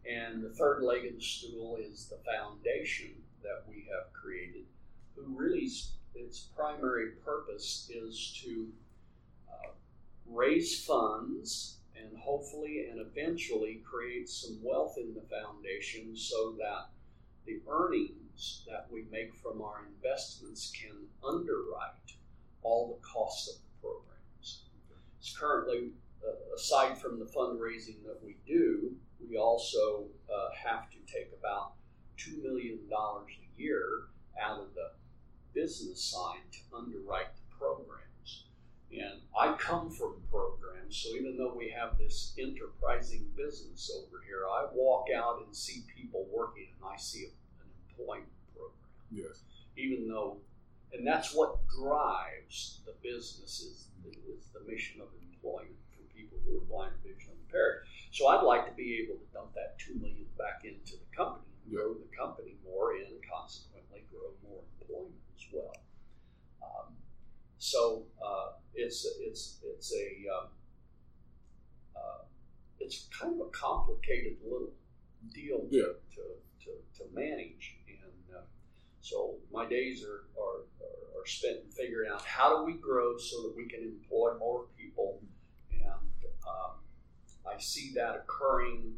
And 0.09 0.43
the 0.43 0.49
third 0.49 0.81
leg 0.83 1.05
of 1.05 1.15
the 1.15 1.21
stool 1.21 1.77
is 1.77 2.07
the 2.07 2.17
foundation 2.29 3.13
that 3.43 3.63
we 3.67 3.87
have 3.91 4.11
created, 4.13 4.65
who 5.15 5.23
really 5.27 5.69
its 6.15 6.39
primary 6.55 7.11
purpose 7.23 7.89
is 7.93 8.37
to 8.43 8.67
raise 10.31 10.83
funds 10.83 11.77
and 11.95 12.17
hopefully 12.17 12.87
and 12.89 12.99
eventually 12.99 13.81
create 13.89 14.29
some 14.29 14.57
wealth 14.63 14.95
in 14.97 15.13
the 15.13 15.21
foundation 15.21 16.15
so 16.15 16.55
that 16.57 16.89
the 17.45 17.59
earnings 17.69 18.63
that 18.67 18.87
we 18.91 19.05
make 19.11 19.35
from 19.35 19.61
our 19.61 19.85
investments 19.95 20.71
can 20.71 20.95
underwrite 21.27 22.13
all 22.61 22.87
the 22.87 23.07
costs 23.07 23.49
of 23.49 23.55
the 23.55 23.87
programs. 23.87 24.63
It's 25.19 25.35
currently, 25.37 25.91
uh, 26.25 26.55
aside 26.55 26.97
from 26.97 27.19
the 27.19 27.25
fundraising 27.25 28.03
that 28.05 28.19
we 28.23 28.37
do, 28.47 28.95
we 29.27 29.37
also 29.37 30.05
uh, 30.33 30.49
have 30.63 30.89
to 30.91 30.97
take 31.11 31.31
about 31.37 31.73
$2 32.17 32.41
million 32.43 32.79
a 32.91 33.61
year 33.61 34.03
out 34.41 34.59
of 34.59 34.73
the 34.75 34.91
business 35.53 36.01
side 36.03 36.41
to 36.51 36.77
underwrite. 36.77 37.27
And 38.91 39.21
I 39.37 39.53
come 39.57 39.91
from 39.91 40.15
programs, 40.31 40.97
so 40.97 41.09
even 41.15 41.37
though 41.37 41.53
we 41.55 41.69
have 41.69 41.97
this 41.97 42.33
enterprising 42.39 43.27
business 43.37 43.91
over 43.95 44.23
here, 44.25 44.45
I 44.49 44.65
walk 44.73 45.07
out 45.15 45.43
and 45.45 45.55
see 45.55 45.83
people 45.95 46.25
working 46.31 46.67
and 46.75 46.91
I 46.91 46.97
see 46.97 47.25
an 47.25 47.69
employment 47.89 48.33
program. 48.55 48.73
Yes. 49.11 49.43
Even 49.77 50.07
though, 50.07 50.37
and 50.91 51.05
that's 51.05 51.35
what 51.35 51.59
drives 51.67 52.81
the 52.85 52.93
business 53.03 53.61
is, 53.61 53.85
is 54.27 54.49
the 54.53 54.61
mission 54.69 55.01
of 55.01 55.07
employment 55.21 55.77
for 55.93 56.01
people 56.15 56.39
who 56.45 56.57
are 56.57 56.65
blind 56.65 56.93
visually 57.03 57.37
impaired. 57.45 57.85
So 58.11 58.27
I'd 58.27 58.43
like 58.43 58.65
to 58.65 58.73
be 58.73 58.99
able 59.03 59.19
to 59.19 59.25
dump 59.31 59.53
that 59.53 59.77
two 59.77 59.93
million 59.95 60.25
back 60.37 60.65
into 60.65 60.97
the 60.97 61.15
company 61.15 61.45
and 61.63 61.75
grow 61.75 61.93
the 61.93 62.09
company 62.17 62.55
more 62.65 62.93
and 62.93 63.05
consequently 63.29 64.03
grow 64.09 64.33
more 64.41 64.61
employment 64.81 65.21
as 65.37 65.45
well. 65.53 65.77
Um, 66.63 66.93
so 67.59 68.03
uh, 68.23 68.58
it's 68.75 69.05
it's 69.19 69.59
it's 69.63 69.93
a 69.93 70.07
um, 70.35 70.47
uh, 71.95 72.23
it's 72.79 73.07
kind 73.17 73.39
of 73.39 73.47
a 73.47 73.49
complicated 73.51 74.37
little 74.43 74.71
deal 75.33 75.65
Yeah. 75.69 75.83
to, 76.15 76.21
to, 76.65 76.71
to 76.97 77.03
manage, 77.13 77.77
and 77.87 78.35
uh, 78.35 78.41
so 79.01 79.35
my 79.51 79.65
days 79.67 80.03
are, 80.03 80.23
are 80.41 80.61
are 81.19 81.25
spent 81.25 81.57
in 81.65 81.71
figuring 81.71 82.09
out 82.11 82.23
how 82.23 82.57
do 82.57 82.63
we 82.65 82.73
grow 82.79 83.17
so 83.17 83.41
that 83.43 83.53
we 83.55 83.65
can 83.67 83.81
employ 83.83 84.37
more 84.37 84.65
people, 84.77 85.19
and 85.73 85.83
um, 86.47 86.71
I 87.45 87.59
see 87.59 87.91
that 87.95 88.15
occurring. 88.15 88.95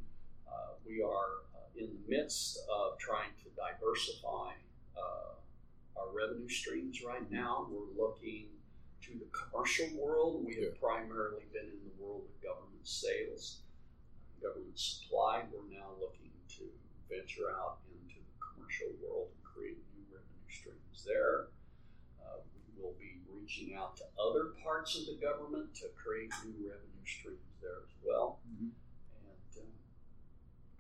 Uh, 0.48 0.74
we 0.86 1.02
are 1.02 1.42
uh, 1.56 1.70
in 1.80 1.88
the 1.88 2.16
midst 2.16 2.60
of 2.72 3.00
trying 3.00 3.32
to 3.44 3.50
diversify 3.56 4.52
uh, 4.98 6.00
our 6.00 6.10
revenue 6.14 6.50
streams 6.50 7.02
right 7.04 7.30
now. 7.32 7.68
We're 7.72 8.06
looking 8.06 8.48
to 9.02 9.12
the 9.18 9.30
commercial 9.34 9.88
world. 9.98 10.44
We 10.46 10.56
have 10.64 10.80
primarily 10.80 11.44
been 11.54 11.66
in 11.66 11.80
the 11.84 11.96
world 12.04 12.24
of 12.30 12.34
government 12.44 12.86
sales, 12.86 13.62
government 14.42 14.78
supply. 14.78 15.44
We're 15.52 15.70
now 15.74 15.94
looking 16.00 16.32
to 16.58 16.64
venture 17.10 17.50
out 17.52 17.80
into 17.90 18.20
the 18.22 18.36
commercial 18.40 18.90
world 19.02 19.30
and 19.34 19.44
create 19.44 19.78
new 19.96 20.06
revenue 20.10 20.48
streams 20.50 21.04
there. 21.06 21.50
Uh, 22.22 22.42
we 22.54 22.82
will 22.82 22.96
be 23.00 23.22
reaching 23.30 23.76
out 23.76 23.98
to 23.98 24.04
other 24.22 24.54
parts 24.64 24.98
of 24.98 25.06
the 25.06 25.18
government 25.22 25.74
to 25.76 25.90
create 25.98 26.32
new 26.46 26.70
revenue 26.70 27.06
streams 27.06 27.58
there 27.62 27.82
as 27.84 27.94
well. 28.06 28.40
Mhm. 28.48 28.70
And 29.18 29.64
um, 29.66 29.72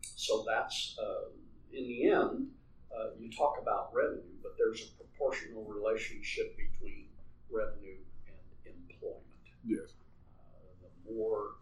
so 0.02 0.44
that's, 0.48 0.98
uh, 1.02 1.30
in 1.74 1.88
the 1.88 2.06
end, 2.12 2.52
uh, 2.96 3.12
you 3.20 3.32
talk 3.32 3.58
about 3.62 3.94
revenue, 3.94 4.38
but 4.44 4.58
there's 4.58 4.82
a 4.84 4.92
proportional 4.98 5.64
relationship 5.66 6.58
between 6.58 7.08
revenue 7.50 7.98
and 8.28 8.76
employment. 8.90 9.24
Yes. 9.66 9.94
Uh, 10.40 10.88
the 11.06 11.14
more 11.14 11.56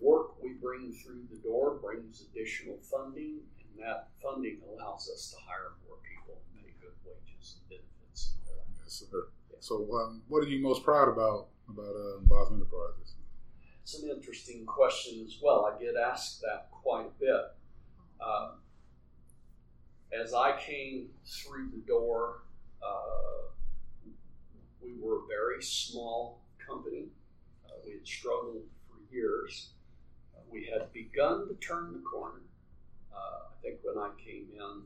work 0.00 0.40
we 0.42 0.54
bring 0.54 0.87
through 0.98 1.22
the 1.30 1.38
door 1.38 1.78
brings 1.82 2.22
additional 2.22 2.78
funding, 2.90 3.40
and 3.60 3.84
that 3.84 4.08
funding 4.22 4.58
allows 4.68 5.10
us 5.12 5.30
to 5.30 5.36
hire 5.46 5.72
more 5.86 5.98
people 6.02 6.40
and 6.54 6.62
pay 6.64 6.72
good 6.80 6.94
wages 7.04 7.60
and 7.60 7.68
benefits 7.68 8.34
and 8.34 8.48
all 8.48 8.64
that. 8.66 8.82
Yes, 8.84 9.04
sir. 9.10 9.28
So, 9.60 9.88
um, 9.94 10.22
what 10.28 10.44
are 10.44 10.48
you 10.48 10.62
most 10.62 10.84
proud 10.84 11.08
about 11.08 11.48
about 11.68 11.94
uh, 11.94 12.20
Bosma 12.26 12.56
Enterprises? 12.56 13.14
It's 13.82 14.02
an 14.02 14.10
interesting 14.10 14.66
question 14.66 15.24
as 15.26 15.38
well. 15.42 15.64
I 15.64 15.82
get 15.82 15.94
asked 15.96 16.40
that 16.42 16.70
quite 16.70 17.06
a 17.06 17.20
bit. 17.20 17.40
Uh, 18.20 18.50
as 20.12 20.34
I 20.34 20.58
came 20.58 21.08
through 21.26 21.70
the 21.70 21.82
door, 21.86 22.42
uh, 22.82 23.50
we 24.82 24.92
were 25.00 25.18
a 25.18 25.26
very 25.26 25.62
small 25.62 26.40
company. 26.66 27.06
Uh, 27.66 27.72
we 27.84 27.92
had 27.92 28.06
struggled 28.06 28.62
for 28.88 29.14
years. 29.14 29.70
We 30.50 30.64
had 30.72 30.92
begun 30.92 31.48
to 31.48 31.54
turn 31.54 31.92
the 31.92 32.00
corner. 32.00 32.40
Uh, 33.12 33.52
I 33.52 33.62
think 33.62 33.80
when 33.82 33.98
I 33.98 34.10
came 34.16 34.48
in, 34.54 34.82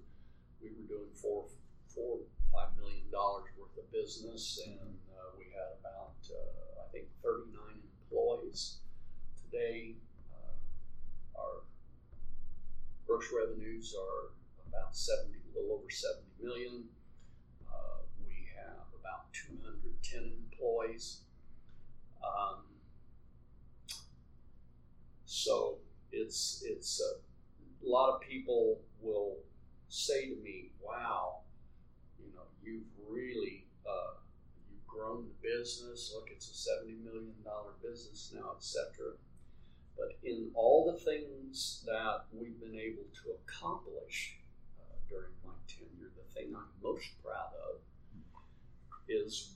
we 0.61 0.71
were 0.71 0.89
doing 0.89 1.11
four, 1.15 1.47
four, 1.87 2.19
five 2.53 2.77
million 2.77 3.09
dollars 3.11 3.51
worth 3.59 3.77
of 3.79 3.91
business, 3.93 4.61
and 4.67 4.99
uh, 5.15 5.31
we 5.39 5.45
had 5.55 5.79
about, 5.81 6.19
uh, 6.31 6.83
I 6.83 6.91
think, 6.93 7.07
39 7.23 7.79
employees. 8.11 8.79
Today, 9.45 9.95
uh, 10.35 11.39
our 11.41 11.63
gross 13.07 13.27
revenues 13.33 13.95
are 13.95 14.33
about 14.67 14.97
70, 14.97 15.31
a 15.31 15.59
little 15.59 15.77
over 15.77 15.91
70 15.91 16.23
million. 16.43 16.85
Uh, 17.71 18.03
we 18.27 18.49
have 18.57 18.87
about 18.99 19.33
210 19.33 20.33
employees. 20.51 21.21
Um, 22.23 22.72
so 25.33 25.79
it's 26.13 26.63
it's 26.63 27.01
a, 27.01 27.87
a 27.87 27.89
lot 27.89 28.15
of 28.15 28.21
people 28.21 28.83
will 29.01 29.39
say 29.89 30.29
to 30.29 30.37
me, 30.37 30.73
"Wow, 30.79 31.39
you 32.21 32.31
know, 32.35 32.43
you've 32.63 32.85
really 33.09 33.65
uh, 33.89 34.21
you've 34.71 34.87
grown 34.87 35.25
the 35.25 35.49
business. 35.49 36.13
Look, 36.15 36.29
it's 36.31 36.51
a 36.51 36.55
seventy 36.55 36.99
million 37.03 37.33
dollar 37.43 37.73
business 37.83 38.31
now, 38.35 38.53
etc." 38.59 39.15
But 39.97 40.19
in 40.23 40.51
all 40.55 40.93
the 40.93 40.99
things 40.99 41.83
that 41.87 42.27
we've 42.31 42.61
been 42.61 42.79
able 42.79 43.09
to 43.25 43.31
accomplish 43.41 44.37
uh, 44.81 44.97
during 45.09 45.33
my 45.47 45.53
tenure, 45.67 46.13
the 46.15 46.35
thing 46.35 46.55
I'm 46.55 46.69
most 46.83 47.09
proud 47.25 47.53
of 47.71 47.81
is 49.09 49.55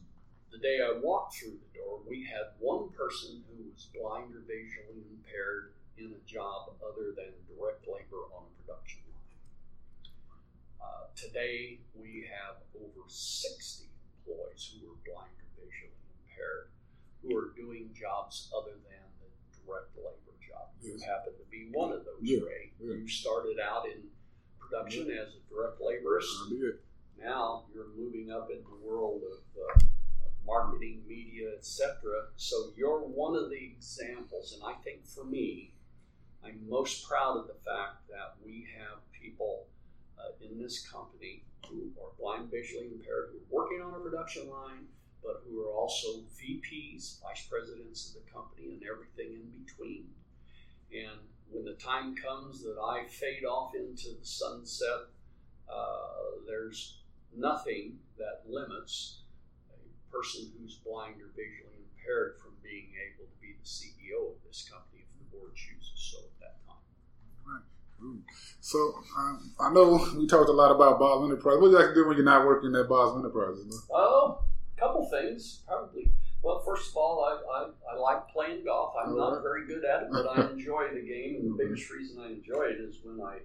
the 0.52 0.58
day 0.58 0.78
I 0.80 0.98
walked 1.02 1.36
through 1.36 1.58
the 1.58 1.78
door, 1.78 2.00
we 2.08 2.24
had 2.24 2.54
one 2.58 2.88
person 2.90 3.42
who 3.50 3.64
was 3.72 3.88
blind 3.92 4.34
or 4.34 4.42
visually 4.46 5.04
impaired 5.10 5.72
in 5.98 6.12
a 6.14 6.22
job 6.28 6.76
other 6.84 7.12
than 7.16 7.32
direct 7.48 7.86
labor 7.88 8.28
on 8.36 8.44
a 8.46 8.52
production 8.62 9.00
line. 9.10 9.36
Uh, 10.80 11.06
today, 11.16 11.80
we 11.94 12.28
have 12.30 12.56
over 12.76 13.04
60 13.08 13.88
employees 14.24 14.76
who 14.76 14.92
are 14.92 15.00
blind 15.04 15.34
or 15.40 15.66
visually 15.66 15.96
impaired 16.24 16.68
who 17.22 17.34
are 17.36 17.50
doing 17.56 17.90
jobs 17.96 18.48
other 18.56 18.76
than 18.86 19.02
the 19.20 19.28
direct 19.64 19.90
labor 19.96 20.36
job. 20.44 20.68
You 20.80 20.98
happen 21.04 21.32
to 21.34 21.46
be 21.50 21.68
one 21.72 21.92
of 21.92 22.04
those, 22.04 22.20
Yeah, 22.22 22.44
Ray. 22.46 22.70
yeah. 22.78 22.94
You 22.94 23.08
started 23.08 23.58
out 23.58 23.86
in 23.86 24.04
production 24.60 25.10
as 25.10 25.34
a 25.34 25.40
direct 25.50 25.80
laborist 25.80 26.26
now 27.18 27.64
you're 27.74 27.88
moving 27.96 28.30
up 28.30 28.50
in 28.50 28.58
the 28.62 28.86
world 28.86 29.22
of, 29.24 29.40
uh, 29.58 29.74
of 29.74 29.82
marketing, 30.46 31.02
media, 31.06 31.50
etc. 31.58 31.96
So 32.36 32.72
you're 32.76 33.00
one 33.00 33.34
of 33.34 33.50
the 33.50 33.62
examples, 33.62 34.52
and 34.52 34.62
I 34.64 34.74
think 34.82 35.06
for 35.06 35.24
me, 35.24 35.72
I'm 36.44 36.60
most 36.68 37.08
proud 37.08 37.36
of 37.38 37.46
the 37.48 37.60
fact 37.64 38.08
that 38.08 38.36
we 38.44 38.66
have 38.78 38.98
people 39.12 39.66
uh, 40.18 40.32
in 40.40 40.60
this 40.62 40.86
company 40.86 41.42
who 41.68 41.90
are 42.00 42.10
blind, 42.18 42.50
visually 42.50 42.86
impaired, 42.86 43.30
who 43.32 43.38
are 43.38 43.62
working 43.62 43.82
on 43.82 43.94
a 43.94 43.98
production 43.98 44.48
line, 44.48 44.86
but 45.22 45.42
who 45.44 45.60
are 45.62 45.72
also 45.72 46.20
VPs, 46.38 47.20
vice 47.20 47.46
presidents 47.50 48.08
of 48.08 48.22
the 48.22 48.30
company, 48.30 48.74
and 48.74 48.82
everything 48.84 49.32
in 49.34 49.64
between. 49.64 50.06
And 50.92 51.18
when 51.50 51.64
the 51.64 51.74
time 51.74 52.14
comes 52.14 52.62
that 52.62 52.76
I 52.80 53.06
fade 53.08 53.44
off 53.44 53.74
into 53.74 54.10
the 54.18 54.26
sunset, 54.26 55.10
uh, 55.68 56.38
there's 56.46 56.98
nothing 57.36 57.98
that 58.18 58.42
limits 58.48 59.22
person 60.16 60.48
who's 60.58 60.76
blind 60.84 61.20
or 61.20 61.28
visually 61.36 61.76
impaired 61.92 62.36
from 62.40 62.52
being 62.62 62.88
able 62.96 63.28
to 63.28 63.36
be 63.40 63.52
the 63.52 63.68
CEO 63.68 64.32
of 64.32 64.38
this 64.46 64.64
company 64.68 65.04
if 65.04 65.12
the 65.18 65.26
board 65.36 65.52
chooses 65.54 65.92
so 65.96 66.18
at 66.24 66.40
that 66.40 66.56
time. 66.66 67.62
Ooh. 68.02 68.20
So, 68.60 68.78
um, 69.18 69.52
I 69.60 69.72
know 69.72 69.98
we 70.16 70.26
talked 70.26 70.48
a 70.48 70.52
lot 70.52 70.70
about 70.74 71.00
Bosma 71.00 71.26
Enterprises. 71.30 71.60
What 71.60 71.68
do 71.68 71.72
you 71.72 71.78
like 71.78 71.88
to 71.88 71.94
do 71.94 72.06
when 72.08 72.16
you're 72.16 72.24
not 72.24 72.46
working 72.46 72.74
at 72.76 72.86
Bosma 72.88 73.18
Enterprises? 73.20 73.86
Oh, 73.92 74.40
a 74.76 74.80
couple 74.80 75.08
things, 75.10 75.62
probably. 75.66 76.10
Well, 76.42 76.60
first 76.64 76.90
of 76.90 76.96
all, 76.96 77.24
I, 77.24 77.32
I, 77.58 77.94
I 77.94 77.98
like 77.98 78.28
playing 78.28 78.64
golf. 78.64 78.94
I'm 79.02 79.12
All 79.12 79.16
not 79.18 79.32
right. 79.34 79.42
very 79.42 79.66
good 79.66 79.84
at 79.84 80.04
it, 80.04 80.08
but 80.12 80.26
I 80.28 80.50
enjoy 80.50 80.88
the 80.94 81.00
game. 81.00 81.36
And 81.40 81.58
the 81.58 81.64
biggest 81.64 81.90
reason 81.90 82.20
I 82.22 82.28
enjoy 82.28 82.64
it 82.64 82.78
is 82.80 82.98
when 83.02 83.20
I 83.26 83.38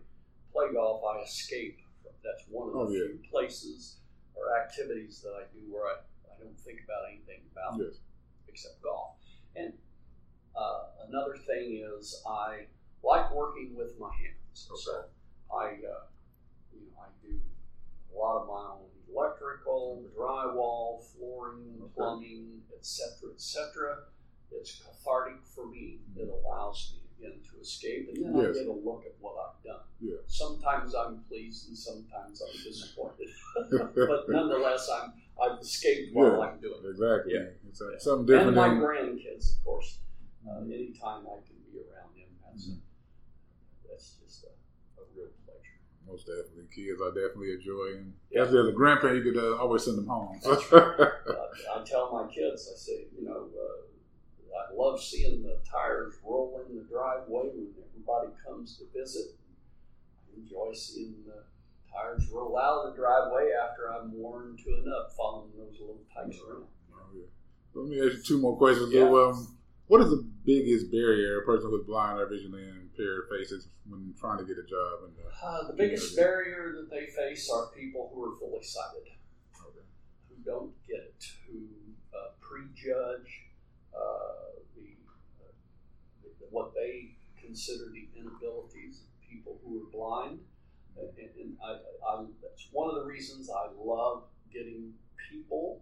play 0.53 0.67
golf, 0.73 1.01
I 1.03 1.23
escape. 1.23 1.79
That's 2.23 2.43
one 2.49 2.67
of 2.67 2.73
the 2.73 2.79
Oh, 2.79 2.89
yeah. 2.91 3.07
few 3.17 3.19
places 3.31 3.97
or 4.35 4.55
activities 4.61 5.21
that 5.21 5.33
I 5.33 5.43
do 5.53 5.61
where 5.73 5.85
I 5.87 5.95
don't 6.43 6.59
think 6.59 6.79
about 6.83 7.09
anything 7.09 7.41
about 7.51 7.79
Yes. 7.79 7.99
except 8.47 8.81
golf. 8.81 9.15
And 9.55 9.73
uh, 10.55 10.83
another 11.07 11.37
thing 11.37 11.83
is 11.97 12.21
I 12.27 12.67
like 13.03 13.33
working 13.33 13.75
with 13.75 13.97
my 13.99 14.11
hands. 14.15 14.37
So 14.53 15.05
I, 15.53 15.65
uh, 15.65 16.05
you 16.73 16.81
know, 16.87 16.99
I 17.01 17.07
do 17.25 17.39
a 18.13 18.17
lot 18.17 18.41
of 18.41 18.47
my 18.47 18.73
own 18.75 18.89
electrical, 19.13 20.03
drywall, 20.17 21.03
flooring, 21.03 21.79
Okay. 21.83 21.91
plumbing, 21.95 22.61
etc., 22.77 23.31
etc. 23.33 24.03
It's 24.51 24.81
cathartic 24.81 25.45
for 25.45 25.67
me. 25.67 25.99
It 26.15 26.29
allows 26.29 26.93
me 26.95 27.01
again 27.27 27.39
to 27.51 27.59
escape, 27.61 28.09
and 28.13 28.23
then 28.25 28.35
Yes. 28.35 28.55
I 28.57 28.59
get 28.59 28.67
a 28.67 28.73
look 28.73 29.05
at 29.05 29.15
what 29.19 29.35
I've 29.37 29.63
done. 29.63 29.81
Yeah. 29.99 30.17
Sometimes 30.27 30.93
I'm 30.95 31.23
pleased, 31.29 31.67
and 31.69 31.77
sometimes 31.77 32.41
I'm 32.41 32.63
disappointed. 32.63 33.29
but 33.95 34.29
nonetheless, 34.29 34.89
I'm 34.89 35.13
I've 35.39 35.59
escaped 35.59 36.13
while 36.13 36.31
Yeah. 36.39 36.39
I'm 36.39 36.59
doing 36.59 36.81
it. 36.83 36.89
Exactly. 36.89 37.33
Yeah. 37.33 37.49
It's 37.69 37.81
Yeah. 37.81 37.97
something 37.99 38.35
And 38.35 38.53
different. 38.53 38.55
my 38.55 38.67
than- 38.69 38.79
grandkids, 39.17 39.57
of 39.57 39.63
course. 39.63 39.99
Uh, 40.47 40.61
anytime 40.65 41.27
I 41.27 41.37
can 41.45 41.57
be 41.71 41.79
around 41.79 42.15
them, 42.15 42.29
that's 42.43 42.67
Mhm. 42.69 42.79
that's 43.87 44.15
just 44.23 44.45
a, 44.45 44.47
a 45.01 45.03
real 45.15 45.29
pleasure. 45.45 45.79
Most 46.07 46.25
definitely, 46.27 46.67
kids 46.73 46.99
I 47.01 47.07
definitely 47.09 47.53
enjoy. 47.53 47.93
And 47.97 48.13
Yeah. 48.31 48.43
as 48.43 48.53
a 48.53 48.71
grandparent, 48.71 49.23
you 49.23 49.31
could 49.31 49.41
uh, 49.41 49.57
always 49.57 49.83
send 49.83 49.97
them 49.99 50.07
home. 50.07 50.39
That's 50.43 50.71
Uh, 50.73 51.47
I 51.75 51.83
tell 51.83 52.11
my 52.11 52.27
kids, 52.31 52.69
I 52.71 52.75
say, 52.75 53.07
you 53.17 53.25
know, 53.25 53.49
uh, 53.55 54.57
I 54.57 54.73
love 54.73 55.01
seeing 55.01 55.43
the 55.43 55.59
tires 55.69 56.15
roll 56.23 56.59
in 56.67 56.75
the 56.77 56.83
driveway 56.83 57.49
when 57.49 57.73
everybody 57.89 58.29
comes 58.45 58.77
to 58.79 58.85
visit. 58.97 59.35
I 60.27 60.39
enjoy 60.39 60.73
seeing 60.73 61.23
the 61.25 61.43
tires 61.93 62.29
roll 62.31 62.57
out 62.57 62.85
of 62.85 62.91
the 62.93 62.97
driveway 62.97 63.49
after 63.51 63.91
I'm 63.93 64.13
worn 64.13 64.57
to 64.63 64.69
enough 64.83 65.15
following 65.15 65.51
those 65.57 65.77
little 65.79 66.01
types 66.13 66.37
around. 66.47 66.65
Oh, 66.93 67.05
yeah. 67.15 67.25
Let 67.73 67.89
me 67.89 67.99
ask 67.99 68.17
you 68.17 68.23
two 68.23 68.41
more 68.41 68.57
questions. 68.57 68.93
Yeah. 68.93 69.03
Lou. 69.05 69.29
Um, 69.31 69.57
what 69.87 70.01
is 70.01 70.09
the 70.09 70.25
biggest 70.45 70.89
barrier 70.91 71.41
a 71.41 71.45
person 71.45 71.69
with 71.71 71.85
blind 71.85 72.17
or 72.19 72.25
visually 72.27 72.63
impaired 72.63 73.23
faces 73.29 73.67
when 73.89 74.13
trying 74.19 74.37
to 74.37 74.45
get 74.45 74.55
a 74.57 74.63
job? 74.63 75.03
The, 75.03 75.45
Uh, 75.45 75.67
the 75.67 75.73
biggest 75.73 76.15
barrier 76.15 76.71
that 76.77 76.89
they 76.89 77.07
face 77.07 77.49
are 77.51 77.67
people 77.75 78.09
who 78.13 78.23
are 78.23 78.35
fully 78.39 78.63
sighted. 78.63 79.03
okay. 79.59 79.83
who 80.29 80.35
don't 80.45 80.71
get 80.87 80.99
it, 80.99 81.25
who 81.45 81.59
uh, 82.15 82.31
prejudge 82.39 83.51
uh, 83.93 84.63
the, 84.77 84.95
uh, 85.43 85.51
the 86.23 86.45
what 86.51 86.73
they 86.73 87.17
consider 87.37 87.91
the 87.91 88.07
inabilities 88.17 89.01
of 89.01 89.29
people 89.29 89.59
who 89.65 89.83
are 89.83 89.91
blind. 89.91 90.39
And, 90.97 91.29
and 91.39 91.57
I, 91.63 91.77
I, 92.07 92.25
that's 92.41 92.67
one 92.71 92.89
of 92.89 92.95
the 92.95 93.05
reasons 93.05 93.49
I 93.49 93.69
love 93.77 94.23
getting 94.51 94.93
people 95.29 95.81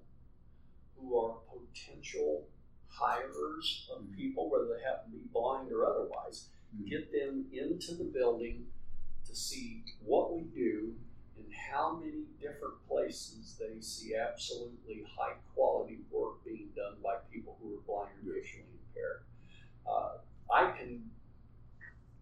who 0.97 1.17
are 1.17 1.37
potential 1.51 2.47
hirers 2.87 3.89
of 3.93 4.03
Mhm. 4.03 4.15
people, 4.15 4.49
whether 4.49 4.67
they 4.67 4.81
happen 4.81 5.11
to 5.11 5.17
be 5.17 5.23
blind 5.31 5.71
or 5.71 5.85
otherwise, 5.85 6.49
Mhm. 6.75 6.89
get 6.89 7.11
them 7.11 7.49
into 7.51 7.95
the 7.95 8.03
building 8.03 8.71
to 9.25 9.35
see 9.35 9.83
what 10.03 10.33
we 10.33 10.43
do 10.43 10.95
and 11.37 11.53
how 11.53 11.95
many 11.95 12.25
different 12.39 12.85
places 12.87 13.55
they 13.57 13.79
see 13.79 14.15
absolutely 14.15 15.03
high 15.03 15.35
quality 15.53 15.99
work 16.11 16.43
being 16.43 16.69
done 16.75 16.99
by 17.01 17.17
people 17.31 17.55
who 17.61 17.77
are 17.77 17.81
blind 17.81 18.27
or 18.27 18.33
visually 18.33 18.65
impaired. 18.87 19.23
Uh, 19.85 20.17
I 20.51 20.71
can 20.71 21.11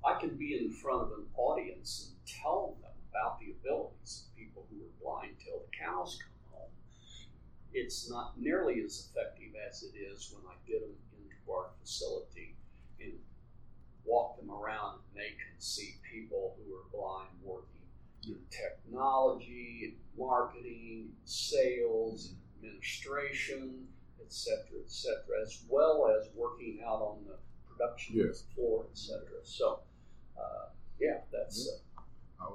I 0.03 0.19
can 0.19 0.37
be 0.37 0.57
in 0.57 0.71
front 0.71 1.01
of 1.03 1.11
an 1.17 1.25
audience 1.35 2.11
and 2.13 2.25
tell 2.25 2.77
them 2.81 2.91
about 3.11 3.39
the 3.39 3.51
abilities 3.51 4.25
of 4.27 4.35
people 4.37 4.65
who 4.69 4.77
are 4.85 5.01
blind 5.01 5.35
till 5.43 5.59
the 5.59 5.77
cows 5.77 6.17
come 6.21 6.59
home. 6.59 6.71
It's 7.87 8.09
not 8.09 8.33
nearly 8.37 8.81
as 8.83 9.07
effective 9.07 9.53
as 9.65 9.81
it 9.81 9.97
is 9.97 10.33
when 10.35 10.43
I 10.45 10.55
get 10.69 10.81
them 10.81 10.91
into 11.17 11.51
our 11.53 11.67
facility 11.81 12.53
and 12.99 13.13
walk 14.03 14.37
them 14.37 14.51
around 14.51 14.95
and 14.97 15.15
they 15.15 15.29
can 15.29 15.57
see 15.57 15.95
people 16.03 16.57
who 16.57 16.75
are 16.75 16.83
blind 16.91 17.29
working 17.41 17.79
in 18.27 18.35
technology, 18.51 19.95
marketing, 20.19 21.13
sales, 21.23 22.33
administration, 22.59 23.87
etc., 24.21 24.81
etc., 24.83 25.13
as 25.41 25.63
well 25.69 26.13
as 26.19 26.27
working 26.35 26.81
out 26.85 26.99
on 27.01 27.19
the 27.25 27.37
production 27.71 28.17
Yes. 28.17 28.43
floor, 28.53 28.85
etc. 28.91 29.21
So, 29.43 29.79
uh, 30.37 30.71
yeah, 30.99 31.19
that's 31.31 31.69
uh, 31.69 31.71
I 31.71 31.75
would 31.75 31.86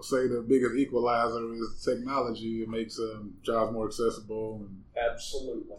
say 0.03 0.27
the 0.27 0.45
biggest 0.47 0.75
equalizer 0.77 1.53
is 1.55 1.83
technology. 1.85 2.63
It 2.63 2.69
makes 2.69 2.99
um, 2.99 3.35
jobs 3.43 3.73
more 3.73 3.87
accessible. 3.87 4.67
And, 4.67 4.83
absolutely, 4.97 5.77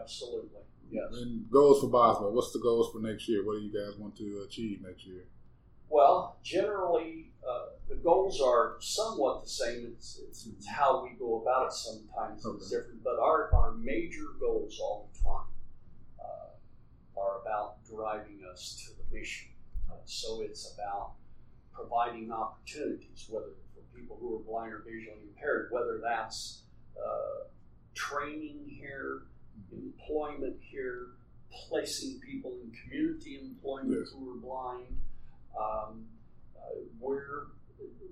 absolutely, 0.00 0.60
yes. 0.90 1.12
and 1.12 1.50
goals 1.50 1.80
for 1.80 1.88
Bosma. 1.88 2.30
What's 2.32 2.52
the 2.52 2.58
goals 2.58 2.92
for 2.92 3.00
next 3.00 3.28
year? 3.28 3.44
What 3.44 3.58
do 3.58 3.60
you 3.60 3.72
guys 3.72 3.96
want 3.98 4.16
to 4.16 4.44
achieve 4.46 4.82
next 4.82 5.06
year? 5.06 5.24
Well, 5.88 6.36
generally, 6.42 7.30
uh, 7.48 7.66
the 7.88 7.94
goals 7.96 8.40
are 8.40 8.76
somewhat 8.80 9.44
the 9.44 9.48
same. 9.48 9.92
It's, 9.94 10.20
it's, 10.28 10.46
it's 10.46 10.66
how 10.66 11.04
we 11.04 11.10
go 11.16 11.40
about 11.42 11.66
it 11.68 11.72
sometimes 11.72 12.40
is 12.40 12.46
Okay. 12.46 12.64
different, 12.70 13.04
but 13.04 13.18
our, 13.20 13.54
our 13.54 13.72
major 13.72 14.34
goals 14.40 14.80
all 14.80 15.08
the 15.12 15.18
time 15.22 15.46
uh, 16.18 17.20
are 17.20 17.40
about 17.40 17.84
driving 17.84 18.40
us 18.52 18.82
to 18.84 18.90
the 18.96 19.16
mission. 19.16 19.48
Uh, 19.88 19.94
so 20.04 20.42
it's 20.42 20.74
about 20.74 21.12
providing 21.72 22.32
opportunities, 22.32 23.26
whether 23.30 23.52
people 23.96 24.16
who 24.20 24.36
are 24.36 24.38
blind 24.40 24.72
or 24.72 24.82
visually 24.86 25.18
impaired, 25.28 25.68
whether 25.70 26.00
that's 26.02 26.62
uh, 26.98 27.48
training 27.94 28.64
here, 28.68 29.22
employment 29.72 30.56
here, 30.60 31.08
placing 31.68 32.20
people 32.20 32.52
in 32.62 32.70
community 32.82 33.40
employment 33.42 33.98
Yes. 34.00 34.10
who 34.12 34.30
are 34.30 34.36
blind. 34.40 35.00
Um, 35.58 36.06
uh, 36.56 36.80
we're, 37.00 37.46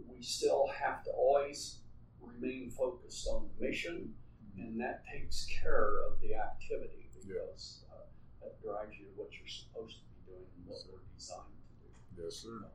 we 0.09 0.23
still 0.23 0.69
have 0.81 1.05
to 1.05 1.11
always 1.11 1.79
remain 2.21 2.71
focused 2.71 3.29
on 3.29 3.49
the 3.59 3.67
mission, 3.67 4.15
and 4.57 4.81
that 4.81 5.03
takes 5.13 5.47
care 5.63 5.91
of 6.09 6.21
the 6.23 6.35
activity 6.35 7.11
because 7.21 7.85
uh, 7.93 8.07
that 8.43 8.61
drives 8.63 8.97
you 8.99 9.05
to 9.07 9.11
what 9.17 9.29
you're 9.33 9.47
supposed 9.49 9.99
to 9.99 10.05
be 10.05 10.33
doing 10.33 10.47
and 10.57 10.67
what 10.67 10.79
we're 10.91 11.01
designed 11.17 11.43
to 11.69 12.17
do. 12.17 12.25
Yes, 12.25 12.37
sir. 12.37 12.61
Yeah. 12.63 12.69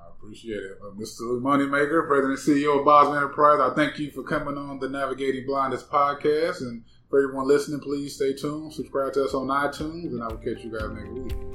I 0.00 0.10
appreciate 0.10 0.62
it. 0.62 0.78
Uh, 0.82 0.90
Mr. 0.90 1.40
Moneymaker, 1.40 2.06
President 2.06 2.38
and 2.38 2.48
CEO 2.48 2.80
of 2.80 2.86
Bosma 2.86 3.16
Enterprise, 3.16 3.60
I 3.60 3.74
thank 3.74 3.98
you 3.98 4.10
for 4.10 4.22
coming 4.22 4.56
on 4.56 4.78
the 4.78 4.88
Navigating 4.88 5.46
Blindness 5.46 5.82
podcast. 5.82 6.60
And 6.60 6.84
for 7.08 7.22
everyone 7.22 7.46
listening, 7.46 7.80
please 7.80 8.14
stay 8.14 8.32
tuned. 8.32 8.72
Subscribe 8.72 9.12
to 9.14 9.24
us 9.24 9.34
on 9.34 9.48
iTunes, 9.48 10.06
and 10.06 10.22
I 10.22 10.28
will 10.28 10.38
catch 10.38 10.64
you 10.64 10.70
guys 10.70 10.90
next 10.90 11.10
week. 11.10 11.49